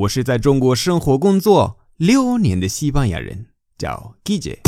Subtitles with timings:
[0.00, 4.58] 我是在中国生活工作六年的西班牙人，叫 g i j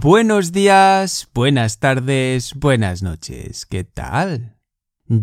[0.00, 3.62] Buenos días, buenas tardes, buenas noches.
[3.68, 4.50] ¿Qué tal?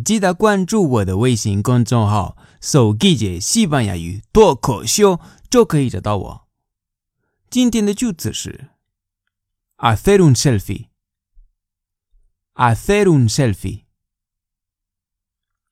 [0.03, 6.47] 记得关注我的微信公众号“手机姐西班牙语脱口秀”，就可以找到我。
[7.49, 8.72] 今天的句子是。
[9.85, 10.89] Hacer un selfie.
[12.55, 13.85] Hacer un selfie.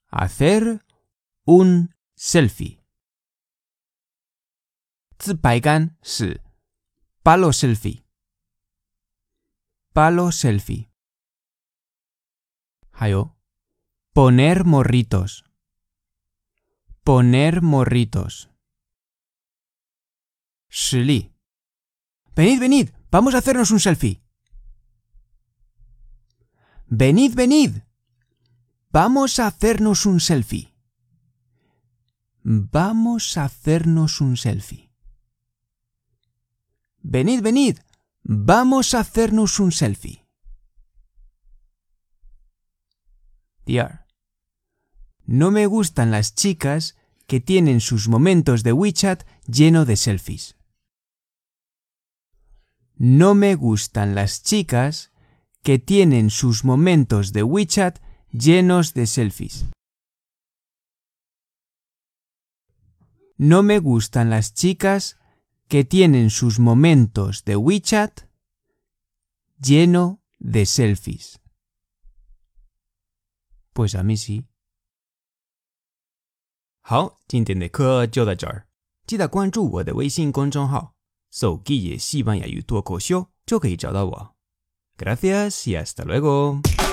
[0.09, 0.84] Hacer
[1.45, 2.84] un selfie.
[5.62, 5.98] gan.
[7.23, 8.04] Palo selfie.
[9.94, 10.91] Palo selfie.
[12.91, 13.38] Hayo.
[14.12, 15.46] Poner morritos.
[17.05, 18.49] Poner morritos.
[20.68, 21.32] Shili.
[22.35, 24.21] Venid, venid vamos a hacernos un selfie.
[26.88, 27.84] Venid, venid.
[28.91, 30.73] Vamos a hacernos un selfie.
[32.43, 34.91] Vamos a hacernos un selfie.
[37.01, 37.77] Venid, venid.
[38.23, 40.25] Vamos a hacernos un selfie.
[43.65, 44.07] Dear.
[45.25, 50.57] No me gustan las chicas que tienen sus momentos de WeChat lleno de selfies.
[53.01, 55.12] No me gustan las chicas
[55.62, 57.99] que tienen sus momentos de WeChat
[58.30, 59.66] llenos de selfies.
[63.37, 65.19] No me gustan las chicas
[65.69, 68.22] que tienen sus momentos de WeChat
[69.59, 71.41] lleno de selfies.
[73.72, 74.44] Pues a mí sí.
[76.81, 78.69] 好，今天的课就到这儿，
[79.06, 80.94] 记得关注我的微信公众号。
[81.31, 84.37] 手机也西班牙语脱口秀就可以找到我。
[84.97, 86.90] Gracias y hasta luego。